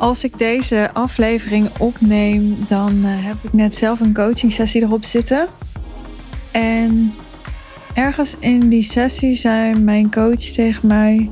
[0.00, 5.04] Als ik deze aflevering opneem, dan uh, heb ik net zelf een coaching sessie erop
[5.04, 5.48] zitten.
[6.52, 7.14] En
[7.94, 11.30] ergens in die sessie zei mijn coach tegen mij: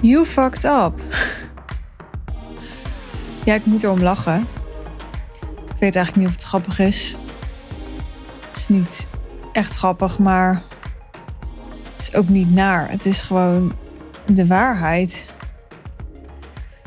[0.00, 1.02] You fucked up.
[3.44, 4.46] ja, ik moet erom lachen.
[5.50, 7.16] Ik weet eigenlijk niet of het grappig is.
[8.48, 9.08] Het is niet
[9.52, 10.62] echt grappig, maar
[11.92, 12.90] het is ook niet naar.
[12.90, 13.72] Het is gewoon
[14.26, 15.36] de waarheid.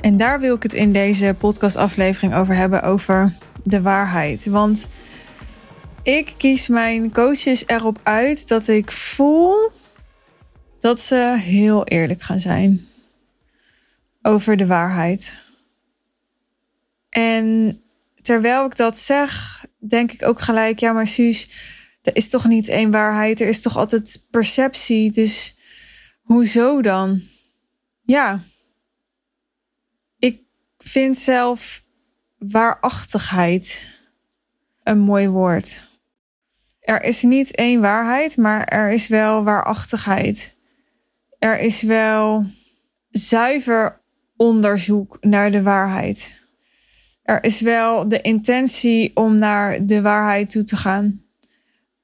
[0.02, 3.34] En daar wil ik het in deze podcastaflevering over hebben, over
[3.64, 4.46] de waarheid.
[4.46, 4.90] Want
[6.04, 9.72] ik kies mijn coaches erop uit dat ik voel
[10.80, 12.88] dat ze heel eerlijk gaan zijn
[14.22, 15.36] over de waarheid.
[17.10, 17.77] En
[18.22, 21.49] terwijl ik dat zeg, denk ik ook gelijk, ja, maar Suus,
[22.02, 25.55] er is toch niet één waarheid, er is toch altijd perceptie, dus
[26.22, 27.22] hoezo dan?
[28.02, 28.41] Ja,
[30.84, 31.84] vind zelf
[32.37, 33.90] waarachtigheid
[34.84, 35.90] een mooi woord.
[36.79, 40.57] Er is niet één waarheid, maar er is wel waarachtigheid.
[41.40, 42.46] Er is wel
[43.10, 44.01] zuiver
[44.35, 46.40] onderzoek naar de waarheid.
[47.23, 51.23] Er is wel de intentie om naar de waarheid toe te gaan.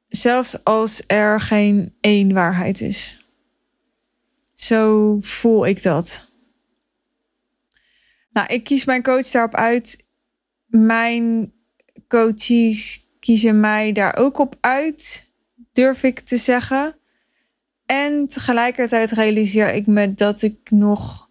[0.07, 3.25] Zelfs als er geen één waarheid is.
[4.53, 6.26] Zo voel ik dat.
[8.37, 10.03] Nou, ik kies mijn coach daarop uit.
[10.65, 11.53] Mijn
[12.07, 15.29] coaches kiezen mij daar ook op uit,
[15.71, 16.95] durf ik te zeggen.
[17.85, 21.29] En tegelijkertijd realiseer ik me dat ik nog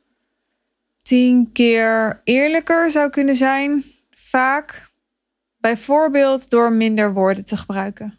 [1.03, 3.85] tien keer eerlijker zou kunnen zijn.
[4.11, 4.91] Vaak.
[5.57, 8.19] Bijvoorbeeld door minder woorden te gebruiken.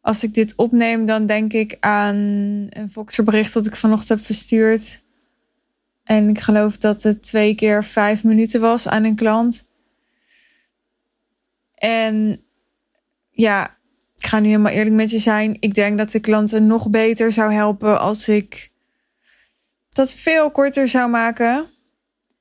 [0.00, 2.16] Als ik dit opneem, dan denk ik aan
[2.68, 5.04] een Voxerbericht dat ik vanochtend heb verstuurd.
[6.06, 9.70] En ik geloof dat het twee keer vijf minuten was aan een klant.
[11.74, 12.44] En
[13.30, 13.76] ja,
[14.16, 15.56] ik ga nu helemaal eerlijk met je zijn.
[15.60, 18.72] Ik denk dat de klanten nog beter zou helpen als ik
[19.90, 21.66] dat veel korter zou maken.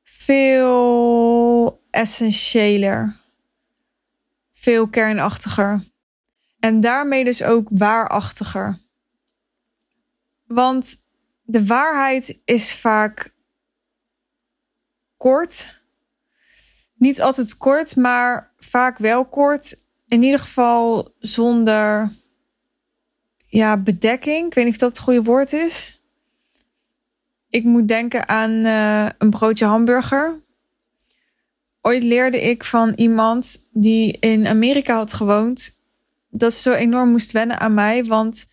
[0.04, 3.16] Veel essentiëler.
[4.52, 5.84] Veel kernachtiger.
[6.60, 8.80] En daarmee dus ook waarachtiger.
[10.48, 10.96] Want
[11.44, 13.34] de waarheid is vaak
[15.26, 15.82] kort.
[16.96, 19.80] Niet altijd kort, maar vaak wel kort.
[20.08, 22.12] In ieder geval zonder
[23.50, 24.48] ja, bedekking.
[24.48, 26.02] Ik weet niet of dat het goede woord is.
[27.50, 30.40] Ik moet denken aan uh, een broodje hamburger.
[31.82, 35.78] Ooit leerde ik van iemand die in Amerika had gewoond
[36.30, 38.06] dat ze zo enorm moest wennen aan mij.
[38.06, 38.48] Want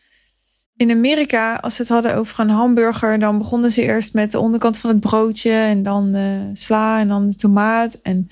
[0.76, 4.38] in Amerika, als ze het hadden over een hamburger, dan begonnen ze eerst met de
[4.38, 7.94] onderkant van het broodje en dan de sla en dan de tomaat.
[7.94, 8.30] En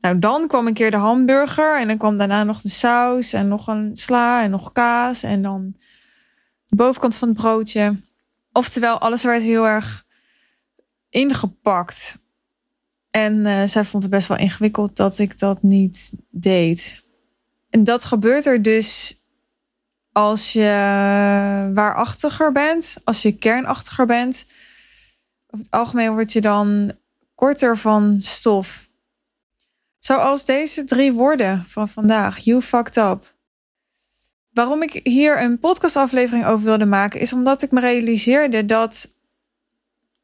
[0.00, 3.48] nou, dan kwam een keer de hamburger en dan kwam daarna nog de saus en
[3.48, 5.74] nog een sla en nog kaas en dan
[6.64, 7.96] de bovenkant van het broodje.
[8.52, 10.06] Oftewel, alles werd heel erg
[11.08, 12.18] ingepakt.
[13.10, 17.02] En uh, zij vond het best wel ingewikkeld dat ik dat niet deed.
[17.70, 19.19] En dat gebeurt er dus
[20.12, 24.46] als je waarachtiger bent, als je kernachtiger bent.
[25.46, 26.92] Over het algemeen word je dan
[27.34, 28.88] korter van stof.
[29.98, 32.38] Zoals deze drie woorden van vandaag.
[32.38, 33.34] You fucked up.
[34.50, 39.14] Waarom ik hier een podcastaflevering over wilde maken, is omdat ik me realiseerde dat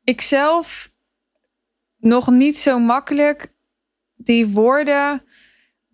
[0.04, 0.90] ik zelf
[1.96, 3.54] nog niet zo makkelijk
[4.14, 5.22] die woorden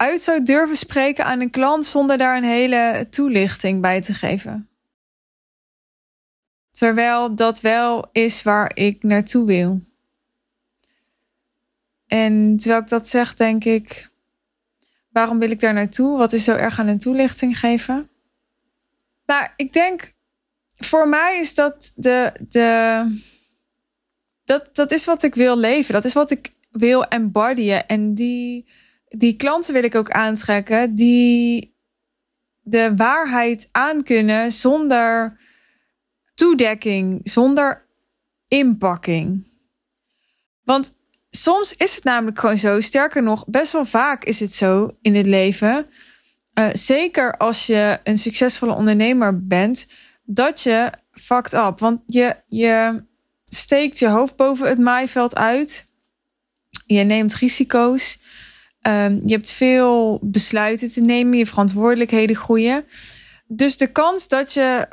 [0.02, 4.68] uit zou durven spreken aan een klant zonder daar een hele toelichting bij te geven.
[6.70, 9.80] Terwijl dat wel is waar ik naartoe wil.
[12.06, 14.08] En terwijl ik dat zeg, denk ik:
[15.08, 16.18] waarom wil ik daar naartoe?
[16.18, 18.08] Wat is zo erg aan een toelichting geven?
[19.26, 20.12] Nou, ik denk
[20.76, 22.32] voor mij is dat de.
[22.48, 23.30] de
[24.44, 25.94] dat, dat is wat ik wil leven.
[25.94, 27.88] Dat is wat ik wil embodyen.
[27.88, 28.66] En die
[29.16, 31.76] die klanten wil ik ook aantrekken die
[32.60, 35.40] de waarheid aankunnen zonder
[36.34, 37.86] toedekking, zonder
[38.48, 39.46] inpakking.
[40.64, 40.92] Want
[41.30, 45.14] soms is het namelijk gewoon zo, sterker nog, best wel vaak is het zo in
[45.14, 45.86] het leven.
[46.54, 49.86] Uh, zeker als je een succesvolle ondernemer bent,
[50.24, 51.78] dat je fucked up.
[51.78, 53.04] Want je, je
[53.44, 55.86] steekt je hoofd boven het maaiveld uit.
[56.86, 58.20] Je neemt risico's.
[58.82, 62.84] Um, je hebt veel besluiten te nemen, je verantwoordelijkheden groeien.
[63.46, 64.88] Dus de kans dat je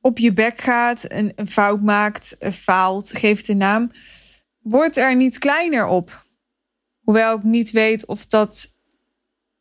[0.00, 3.90] op je bek gaat, een, fout maakt, faalt, geef het een naam,
[4.58, 6.26] wordt er niet kleiner op.
[7.00, 8.68] Hoewel ik niet weet of dat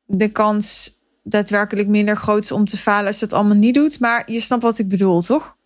[0.05, 3.99] de kans daadwerkelijk minder groot is om te falen als je het allemaal niet doet.
[3.99, 5.57] Maar je snapt wat ik bedoel, toch?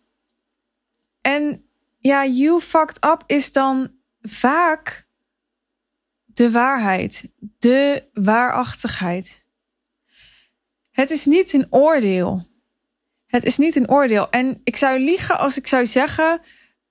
[1.21, 1.65] En
[1.99, 3.91] ja, you fucked up is dan
[4.21, 5.07] vaak
[6.33, 7.29] de waarheid,
[7.59, 9.45] de waarachtigheid.
[10.91, 12.49] Het is niet een oordeel.
[13.25, 14.29] Het is niet een oordeel.
[14.29, 16.41] En ik zou liegen als ik zou zeggen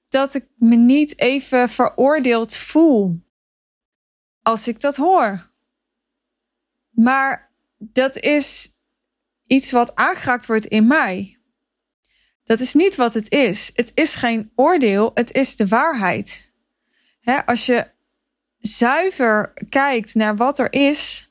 [0.09, 3.23] dat ik me niet even veroordeeld voel
[4.43, 5.51] als ik dat hoor.
[6.91, 8.79] Maar dat is
[9.47, 11.39] iets wat aangeraakt wordt in mij.
[12.45, 13.71] Dat is niet wat het is.
[13.75, 16.53] Het is geen oordeel, het is de waarheid.
[17.47, 17.90] als je
[18.61, 21.31] zuiver kijkt naar wat er is,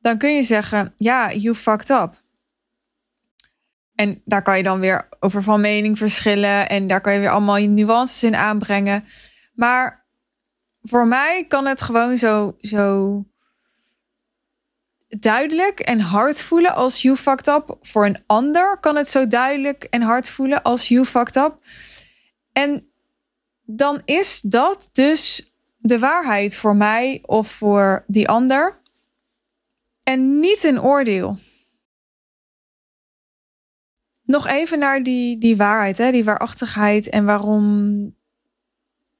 [0.00, 2.20] dan kun je zeggen: ja, you fucked up.
[3.94, 7.30] En daar kan je dan weer over van mening verschillen en daar kan je weer
[7.30, 9.04] allemaal je nuances in aanbrengen.
[9.54, 10.06] Maar
[10.82, 13.24] voor mij kan het gewoon zo, zo
[15.08, 17.76] duidelijk en hard voelen als you fucked up.
[17.80, 21.58] Voor een ander kan het zo duidelijk en hard voelen als you fucked up.
[22.52, 22.92] En
[23.64, 25.51] dan is dat dus
[25.82, 28.80] de waarheid voor mij of voor die ander.
[30.02, 31.38] En niet een oordeel.
[34.24, 36.10] Nog even naar die, die waarheid, hè?
[36.10, 38.14] die waarachtigheid en waarom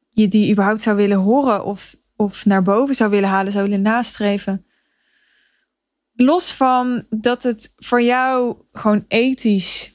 [0.08, 3.82] je die überhaupt zou willen horen of, of naar boven zou willen halen, zou willen
[3.82, 4.64] nastreven.
[6.14, 9.92] Los van dat het voor jou gewoon ethisch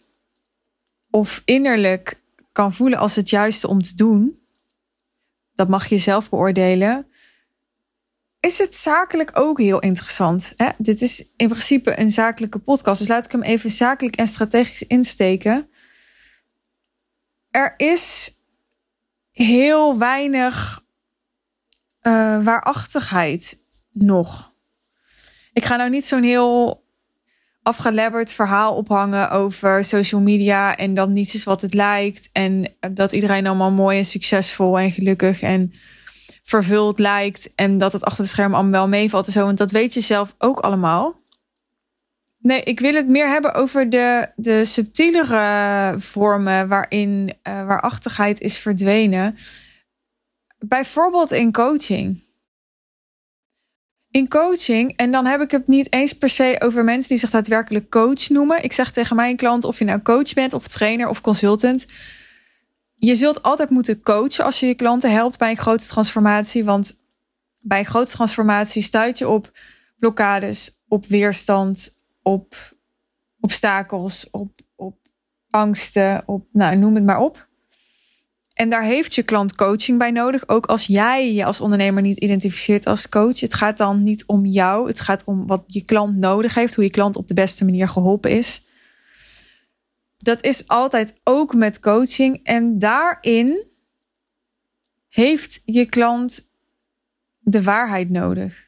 [1.09, 2.21] of innerlijk
[2.51, 4.46] kan voelen als het juiste om te doen,
[5.57, 7.07] dat mag je zelf beoordelen.
[8.39, 10.54] Is het zakelijk ook heel interessant?
[10.56, 10.69] Hè?
[10.77, 14.83] Dit is in principe een zakelijke podcast, dus laat ik hem even zakelijk en strategisch
[14.83, 15.69] insteken.
[17.50, 18.33] Er is
[19.31, 20.83] heel weinig
[22.01, 23.60] uh, waarachtigheid
[23.92, 24.51] nog.
[25.53, 26.87] Ik ga nou niet zo'n heel
[27.67, 33.11] afgelebberd verhaal ophangen over social media en dat niets is wat het lijkt en dat
[33.11, 35.73] iedereen allemaal mooi en succesvol en gelukkig en
[36.43, 39.71] vervuld lijkt en dat het achter de schermen allemaal wel meevalt en zo, want dat
[39.71, 41.19] weet je zelf ook allemaal.
[42.39, 48.57] Nee, ik wil het meer hebben over de, de subtielere vormen waarin uh, waarachtigheid is
[48.57, 49.35] verdwenen.
[50.59, 52.26] Bijvoorbeeld in coaching.
[54.17, 57.29] In coaching, en dan heb ik het niet eens per se over mensen die zich
[57.29, 58.63] daadwerkelijk coach noemen.
[58.63, 61.85] Ik zeg tegen mijn klant, of je nou coach bent, of trainer of consultant.
[62.95, 66.63] Je zult altijd moeten coachen als je je klanten helpt bij een grote transformatie.
[66.63, 66.97] Want
[67.59, 69.51] bij een grote transformatie stuit je op
[69.97, 72.75] blokkades, op weerstand, op
[73.39, 74.97] obstakels, op, op
[75.49, 77.46] angsten, op, nou, noem het maar op.
[78.57, 80.48] En daar heeft je klant coaching bij nodig.
[80.48, 83.39] Ook als jij je als ondernemer niet identificeert als coach.
[83.39, 84.88] Het gaat dan niet om jou.
[84.88, 86.75] Het gaat om wat je klant nodig heeft.
[86.75, 88.65] Hoe je klant op de beste manier geholpen is.
[90.18, 92.39] Dat is altijd ook met coaching.
[92.44, 93.65] En daarin
[95.10, 96.50] heeft je klant
[97.39, 98.65] de waarheid nodig.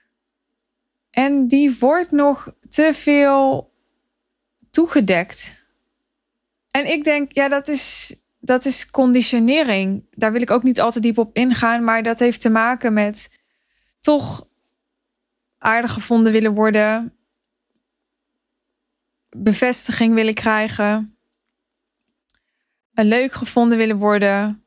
[1.09, 3.71] En die wordt nog te veel
[4.71, 5.63] toegedekt.
[6.71, 10.05] En ik denk, ja, dat is, dat is conditionering.
[10.11, 12.93] Daar wil ik ook niet al te diep op ingaan, maar dat heeft te maken
[12.93, 13.39] met
[13.99, 14.47] toch
[15.57, 17.17] aardig gevonden willen worden,
[19.29, 21.17] bevestiging willen krijgen,
[22.93, 24.65] een leuk gevonden willen worden,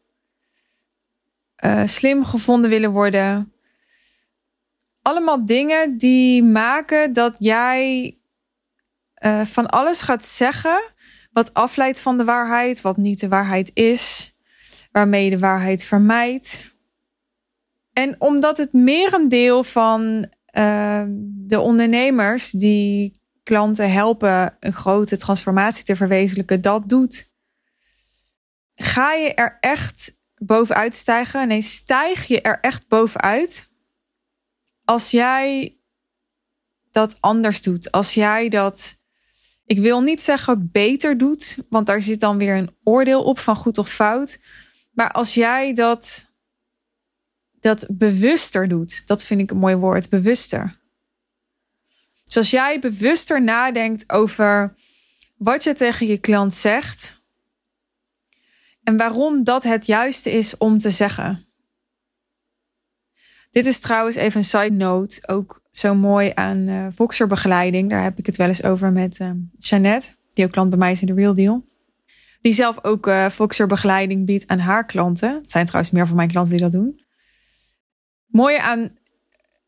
[1.65, 3.53] uh, slim gevonden willen worden
[5.03, 8.17] allemaal dingen die maken dat jij
[9.25, 10.92] uh, van alles gaat zeggen
[11.33, 14.35] wat afleidt van de waarheid, wat niet de waarheid is,
[14.93, 16.75] waarmee de waarheid vermijdt.
[17.93, 25.97] En omdat het merendeel van uh, de ondernemers die klanten helpen een grote transformatie te
[25.97, 27.33] verwezenlijken, dat doet,
[28.75, 31.49] ga je er echt bovenuit stijgen?
[31.49, 33.71] Nee, stijg je er echt bovenuit
[34.85, 35.77] als jij
[36.91, 39.02] dat anders doet, als jij dat,
[39.67, 43.57] ik wil niet zeggen beter doet, want daar zit dan weer een oordeel op van
[43.57, 44.41] goed of fout.
[44.93, 46.27] Maar als jij dat,
[47.61, 50.81] dat bewuster doet, dat vind ik een mooi woord, bewuster.
[52.25, 54.75] Dus als jij bewuster nadenkt over
[55.37, 57.21] wat je tegen je klant zegt
[58.83, 61.47] en waarom dat het juiste is om te zeggen.
[63.53, 65.29] Dit is trouwens even een side note.
[65.29, 67.91] Ook zo mooi aan uh, Voxer-begeleiding.
[67.91, 70.93] Daar heb ik het wel eens over met uh, Jeannette, die ook klant bij mij
[70.93, 71.65] is in de Real Deal.
[72.41, 75.35] Die zelf ook uh, Voxer-begeleiding biedt aan haar klanten.
[75.35, 77.01] Het zijn trouwens meer van mijn klanten die dat doen.
[78.27, 78.97] mooie aan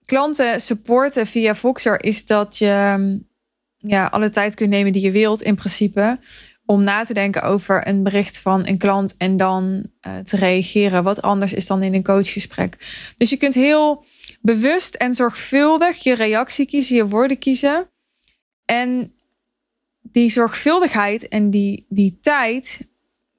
[0.04, 3.28] klanten supporten via Voxer is dat je mm,
[3.76, 6.18] ja, alle tijd kunt nemen die je wilt in principe.
[6.66, 11.02] Om na te denken over een bericht van een klant en dan uh, te reageren.
[11.02, 12.76] Wat anders is dan in een coachgesprek.
[13.16, 14.04] Dus je kunt heel
[14.40, 17.88] bewust en zorgvuldig je reactie kiezen, je woorden kiezen.
[18.64, 19.14] En
[20.02, 22.88] die zorgvuldigheid en die, die tijd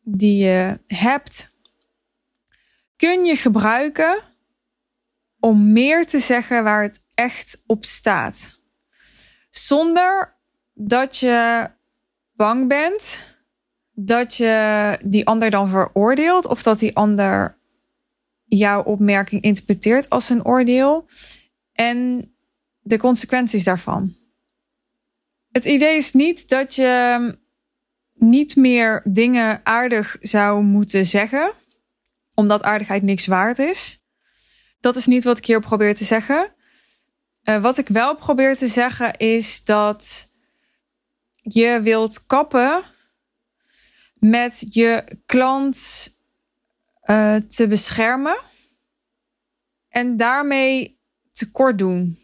[0.03, 1.53] die je hebt,
[2.95, 4.23] kun je gebruiken
[5.39, 8.59] om meer te zeggen waar het echt op staat.
[9.49, 10.37] Zonder
[10.73, 11.69] dat je
[12.35, 13.33] bang bent
[13.91, 17.57] dat je die ander dan veroordeelt of dat die ander
[18.43, 21.07] jouw opmerking interpreteert als een oordeel
[21.73, 22.29] en
[22.81, 24.15] de consequenties daarvan.
[25.51, 27.37] Het idee is niet dat je
[28.13, 31.53] niet meer dingen aardig zou moeten zeggen,
[32.33, 34.03] omdat aardigheid niks waard is.
[34.79, 36.53] Dat is niet wat ik hier probeer te zeggen.
[37.43, 40.33] Uh, wat ik wel probeer te zeggen is dat
[41.47, 42.83] je wilt kappen
[44.13, 46.09] met je klant
[47.03, 48.37] uh, te beschermen
[49.89, 50.99] en daarmee
[51.31, 52.19] tekort doen.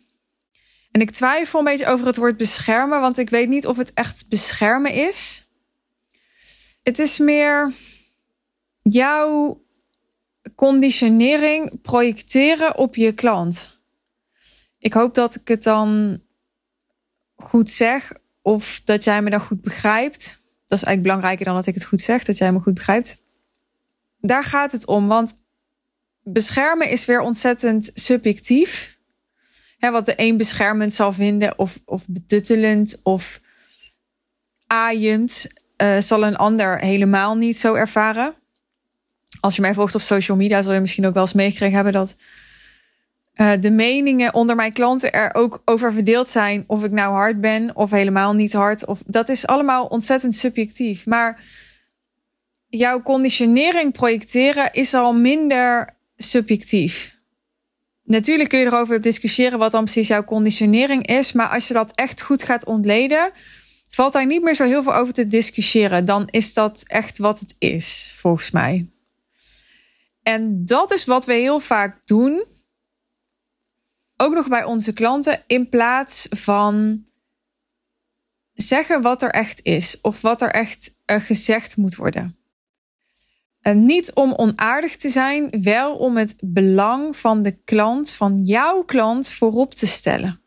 [0.91, 3.93] En ik twijfel een beetje over het woord beschermen, want ik weet niet of het
[3.93, 5.47] echt beschermen is.
[6.83, 7.73] Het is meer
[8.81, 9.61] jouw
[10.55, 13.81] conditionering projecteren op je klant.
[14.77, 16.21] Ik hoop dat ik het dan
[17.35, 20.23] goed zeg of dat jij me dan goed begrijpt.
[20.67, 23.17] Dat is eigenlijk belangrijker dan dat ik het goed zeg, dat jij me goed begrijpt.
[24.19, 25.33] Daar gaat het om, want
[26.23, 28.99] beschermen is weer ontzettend subjectief.
[29.77, 33.41] He, wat de een beschermend zal vinden, of, of betuttelend, of
[34.67, 38.35] aaiend, uh, zal een ander helemaal niet zo ervaren.
[39.39, 41.93] Als je mij volgt op social media, zul je misschien ook wel eens meegekregen hebben
[41.93, 42.15] dat
[43.41, 46.63] uh, de meningen onder mijn klanten er ook over verdeeld zijn.
[46.67, 48.85] Of ik nou hard ben of helemaal niet hard.
[48.85, 51.05] Of, dat is allemaal ontzettend subjectief.
[51.05, 51.43] Maar
[52.67, 57.19] jouw conditionering projecteren is al minder subjectief.
[58.03, 61.31] Natuurlijk kun je erover discussiëren wat dan precies jouw conditionering is.
[61.31, 63.31] Maar als je dat echt goed gaat ontleden,
[63.89, 66.05] valt daar niet meer zo heel veel over te discussiëren.
[66.05, 68.89] Dan is dat echt wat het is, volgens mij.
[70.23, 72.43] En dat is wat we heel vaak doen.
[74.21, 77.03] Ook nog bij onze klanten, in plaats van
[78.53, 82.37] zeggen wat er echt is of wat er echt uh, gezegd moet worden.
[83.61, 88.83] En niet om onaardig te zijn, wel om het belang van de klant, van jouw
[88.83, 90.41] klant, voorop te stellen.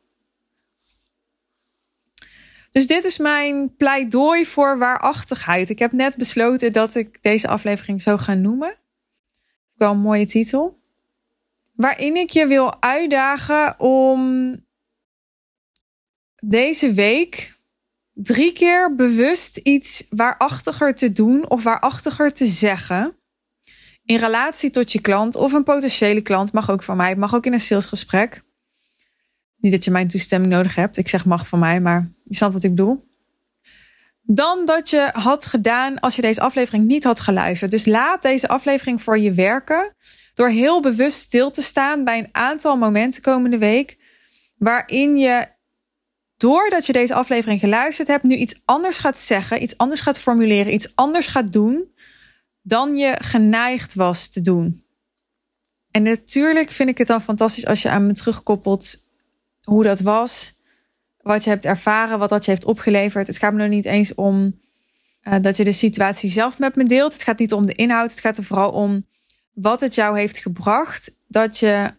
[2.70, 5.70] Dus dit is mijn pleidooi voor waarachtigheid.
[5.70, 8.76] Ik heb net besloten dat ik deze aflevering zo ga noemen.
[9.74, 10.82] Wel een mooie titel.
[11.74, 14.52] Waarin ik je wil uitdagen om
[16.34, 17.54] deze week
[18.12, 23.16] drie keer bewust iets waarachtiger te doen of waarachtiger te zeggen.
[24.04, 26.52] In relatie tot je klant of een potentiële klant.
[26.52, 27.16] Mag ook van mij.
[27.16, 28.42] Mag ook in een salesgesprek.
[29.56, 30.96] Niet dat je mijn toestemming nodig hebt.
[30.96, 33.04] Ik zeg mag van mij, maar je snapt wat ik bedoel.
[34.26, 37.70] Dan dat je had gedaan als je deze aflevering niet had geluisterd.
[37.70, 39.94] Dus laat deze aflevering voor je werken.
[40.34, 43.98] Door heel bewust stil te staan bij een aantal momenten komende week.
[44.58, 45.46] Waarin je
[46.36, 50.74] doordat je deze aflevering geluisterd hebt, nu iets anders gaat zeggen, iets anders gaat formuleren,
[50.74, 51.92] iets anders gaat doen
[52.62, 54.84] dan je geneigd was te doen.
[55.90, 58.96] En natuurlijk vind ik het dan fantastisch als je aan me terugkoppelt
[59.62, 60.54] hoe dat was,
[61.24, 63.26] wat je hebt ervaren, wat dat je heeft opgeleverd.
[63.26, 64.60] Het gaat me nog niet eens om
[65.22, 67.12] uh, dat je de situatie zelf met me deelt.
[67.12, 68.10] Het gaat niet om de inhoud.
[68.10, 69.06] Het gaat er vooral om
[69.52, 71.94] wat het jou heeft gebracht dat je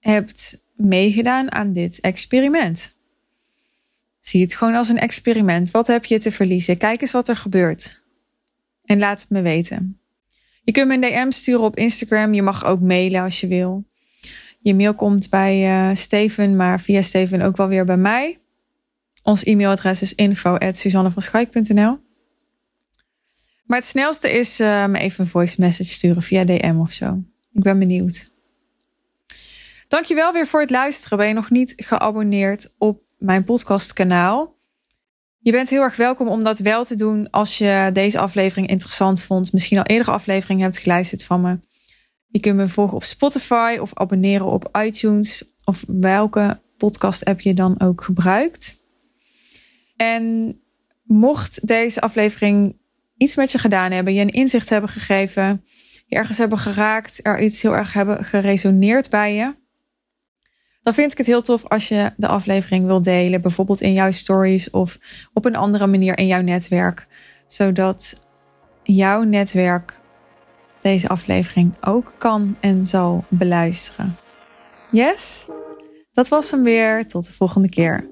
[0.00, 2.94] hebt meegedaan aan dit experiment.
[4.20, 5.70] Zie het gewoon als een experiment.
[5.70, 6.76] Wat heb je te verliezen?
[6.76, 8.02] Kijk eens wat er gebeurt.
[8.84, 10.00] En laat het me weten.
[10.62, 12.34] Je kunt me een DM sturen op Instagram.
[12.34, 13.84] Je mag ook mailen als je wil.
[14.66, 18.38] Je mail komt bij uh, Steven, maar via Steven ook wel weer bij mij.
[19.22, 21.98] Ons e-mailadres is info.suzannevanschaik.nl
[23.64, 27.22] Maar het snelste is uh, me even een voice message sturen via DM of zo.
[27.52, 28.30] Ik ben benieuwd.
[29.88, 31.18] Dankjewel weer voor het luisteren.
[31.18, 34.56] Ben je nog niet geabonneerd op mijn podcastkanaal?
[35.38, 39.22] Je bent heel erg welkom om dat wel te doen als je deze aflevering interessant
[39.22, 39.52] vond.
[39.52, 41.58] Misschien al eerdere aflevering hebt geluisterd van me.
[42.36, 47.54] Je kunt me volgen op Spotify of abonneren op iTunes of welke podcast app je
[47.54, 48.76] dan ook gebruikt.
[49.96, 50.56] En
[51.02, 52.78] mocht deze aflevering
[53.16, 55.64] iets met je gedaan hebben, je een inzicht hebben gegeven,
[56.06, 59.54] je ergens hebben geraakt, er iets heel erg hebben geresoneerd bij je.
[60.82, 64.10] Dan vind ik het heel tof als je de aflevering wil delen, bijvoorbeeld in jouw
[64.10, 64.98] stories of
[65.32, 67.06] op een andere manier in jouw netwerk,
[67.46, 68.22] zodat
[68.82, 70.04] jouw netwerk
[70.86, 74.16] deze aflevering ook kan en zal beluisteren.
[74.90, 75.46] Yes?
[76.12, 77.08] Dat was hem weer.
[77.08, 78.08] Tot de volgende keer.